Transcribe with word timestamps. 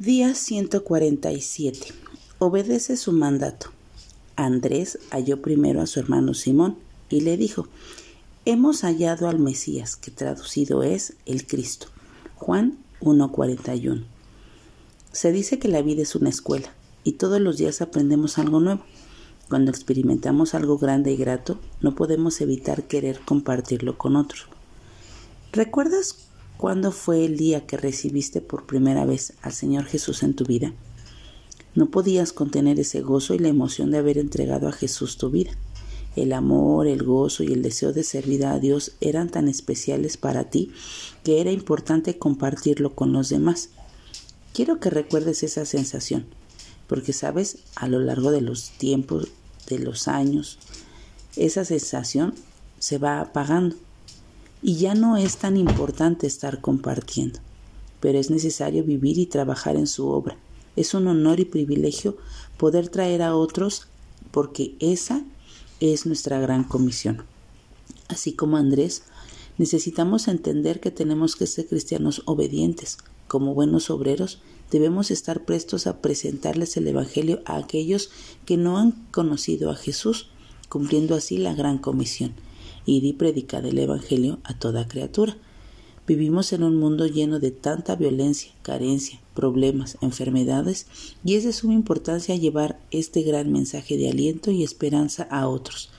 Día 0.00 0.34
147. 0.34 1.86
Obedece 2.40 2.96
su 2.96 3.12
mandato. 3.12 3.68
Andrés 4.34 4.98
halló 5.12 5.40
primero 5.40 5.80
a 5.80 5.86
su 5.86 6.00
hermano 6.00 6.34
Simón 6.34 6.76
y 7.08 7.20
le 7.20 7.36
dijo, 7.36 7.68
Hemos 8.44 8.80
hallado 8.80 9.28
al 9.28 9.38
Mesías, 9.38 9.94
que 9.94 10.10
traducido 10.10 10.82
es 10.82 11.14
el 11.26 11.46
Cristo. 11.46 11.86
Juan 12.34 12.76
1.41. 13.02 14.02
Se 15.12 15.30
dice 15.30 15.60
que 15.60 15.68
la 15.68 15.80
vida 15.80 16.02
es 16.02 16.16
una 16.16 16.30
escuela 16.30 16.74
y 17.04 17.12
todos 17.12 17.40
los 17.40 17.56
días 17.56 17.80
aprendemos 17.80 18.36
algo 18.38 18.58
nuevo. 18.58 18.82
Cuando 19.48 19.70
experimentamos 19.70 20.56
algo 20.56 20.76
grande 20.76 21.12
y 21.12 21.16
grato, 21.16 21.60
no 21.80 21.94
podemos 21.94 22.40
evitar 22.40 22.82
querer 22.88 23.20
compartirlo 23.24 23.96
con 23.96 24.16
otros. 24.16 24.48
¿Recuerdas 25.52 26.16
¿Cuándo 26.56 26.92
fue 26.92 27.24
el 27.24 27.36
día 27.36 27.66
que 27.66 27.76
recibiste 27.76 28.40
por 28.40 28.64
primera 28.64 29.04
vez 29.04 29.34
al 29.42 29.52
Señor 29.52 29.86
Jesús 29.86 30.22
en 30.22 30.34
tu 30.34 30.44
vida? 30.44 30.72
No 31.74 31.90
podías 31.90 32.32
contener 32.32 32.78
ese 32.78 33.00
gozo 33.00 33.34
y 33.34 33.40
la 33.40 33.48
emoción 33.48 33.90
de 33.90 33.98
haber 33.98 34.18
entregado 34.18 34.68
a 34.68 34.72
Jesús 34.72 35.18
tu 35.18 35.30
vida. 35.30 35.50
El 36.14 36.32
amor, 36.32 36.86
el 36.86 37.02
gozo 37.02 37.42
y 37.42 37.52
el 37.52 37.62
deseo 37.62 37.92
de 37.92 38.04
servir 38.04 38.46
a 38.46 38.60
Dios 38.60 38.92
eran 39.00 39.30
tan 39.30 39.48
especiales 39.48 40.16
para 40.16 40.44
ti 40.44 40.70
que 41.24 41.40
era 41.40 41.50
importante 41.50 42.18
compartirlo 42.18 42.94
con 42.94 43.12
los 43.12 43.30
demás. 43.30 43.70
Quiero 44.52 44.78
que 44.78 44.90
recuerdes 44.90 45.42
esa 45.42 45.66
sensación, 45.66 46.24
porque 46.86 47.12
sabes, 47.12 47.58
a 47.74 47.88
lo 47.88 47.98
largo 47.98 48.30
de 48.30 48.42
los 48.42 48.70
tiempos, 48.70 49.28
de 49.68 49.80
los 49.80 50.06
años, 50.06 50.60
esa 51.34 51.64
sensación 51.64 52.34
se 52.78 52.98
va 52.98 53.20
apagando 53.20 53.74
y 54.66 54.76
ya 54.76 54.94
no 54.94 55.18
es 55.18 55.36
tan 55.36 55.58
importante 55.58 56.26
estar 56.26 56.62
compartiendo, 56.62 57.38
pero 58.00 58.18
es 58.18 58.30
necesario 58.30 58.82
vivir 58.82 59.18
y 59.18 59.26
trabajar 59.26 59.76
en 59.76 59.86
su 59.86 60.08
obra. 60.08 60.38
Es 60.74 60.94
un 60.94 61.06
honor 61.06 61.38
y 61.38 61.44
privilegio 61.44 62.16
poder 62.56 62.88
traer 62.88 63.20
a 63.20 63.36
otros 63.36 63.88
porque 64.30 64.74
esa 64.80 65.22
es 65.80 66.06
nuestra 66.06 66.40
gran 66.40 66.64
comisión. 66.64 67.24
Así 68.08 68.32
como 68.32 68.56
Andrés, 68.56 69.02
necesitamos 69.58 70.28
entender 70.28 70.80
que 70.80 70.90
tenemos 70.90 71.36
que 71.36 71.46
ser 71.46 71.66
cristianos 71.66 72.22
obedientes. 72.24 72.96
Como 73.28 73.52
buenos 73.52 73.90
obreros, 73.90 74.40
debemos 74.70 75.10
estar 75.10 75.44
prestos 75.44 75.86
a 75.86 76.00
presentarles 76.00 76.78
el 76.78 76.88
Evangelio 76.88 77.42
a 77.44 77.58
aquellos 77.58 78.08
que 78.46 78.56
no 78.56 78.78
han 78.78 78.92
conocido 79.10 79.70
a 79.70 79.76
Jesús, 79.76 80.30
cumpliendo 80.70 81.14
así 81.16 81.36
la 81.36 81.52
gran 81.52 81.76
comisión 81.76 82.32
y 82.86 83.12
predicar 83.14 83.66
el 83.66 83.78
Evangelio 83.78 84.38
a 84.44 84.58
toda 84.58 84.88
criatura. 84.88 85.36
Vivimos 86.06 86.52
en 86.52 86.62
un 86.62 86.76
mundo 86.76 87.06
lleno 87.06 87.40
de 87.40 87.50
tanta 87.50 87.96
violencia, 87.96 88.52
carencia, 88.62 89.20
problemas, 89.34 89.96
enfermedades, 90.02 90.86
y 91.24 91.34
es 91.34 91.44
de 91.44 91.52
suma 91.54 91.72
importancia 91.72 92.36
llevar 92.36 92.78
este 92.90 93.22
gran 93.22 93.50
mensaje 93.50 93.96
de 93.96 94.10
aliento 94.10 94.50
y 94.50 94.62
esperanza 94.62 95.22
a 95.30 95.48
otros, 95.48 95.90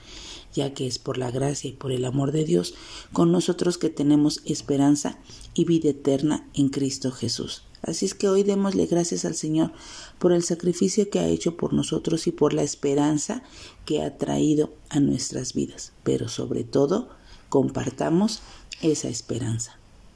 ya 0.54 0.74
que 0.74 0.86
es 0.86 1.00
por 1.00 1.18
la 1.18 1.32
gracia 1.32 1.70
y 1.70 1.72
por 1.72 1.90
el 1.90 2.04
amor 2.04 2.30
de 2.30 2.44
Dios 2.44 2.74
con 3.12 3.32
nosotros 3.32 3.78
que 3.78 3.90
tenemos 3.90 4.42
esperanza 4.44 5.18
y 5.54 5.64
vida 5.64 5.90
eterna 5.90 6.48
en 6.54 6.68
Cristo 6.68 7.10
Jesús. 7.10 7.62
Así 7.82 8.06
es 8.06 8.14
que 8.14 8.28
hoy 8.28 8.42
démosle 8.42 8.86
gracias 8.86 9.24
al 9.24 9.34
Señor 9.34 9.72
por 10.18 10.32
el 10.32 10.42
sacrificio 10.42 11.08
que 11.10 11.20
ha 11.20 11.28
hecho 11.28 11.56
por 11.56 11.72
nosotros 11.72 12.26
y 12.26 12.32
por 12.32 12.52
la 12.52 12.62
esperanza 12.62 13.42
que 13.84 14.02
ha 14.02 14.18
traído 14.18 14.74
a 14.88 15.00
nuestras 15.00 15.54
vidas. 15.54 15.92
Pero 16.02 16.28
sobre 16.28 16.64
todo, 16.64 17.08
compartamos 17.48 18.40
esa 18.82 19.08
esperanza. 19.08 19.78